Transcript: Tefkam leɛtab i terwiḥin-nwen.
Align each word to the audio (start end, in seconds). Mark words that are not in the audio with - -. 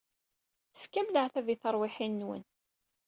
Tefkam 0.73 1.07
leɛtab 1.09 1.47
i 1.53 1.55
terwiḥin-nwen. 1.61 2.43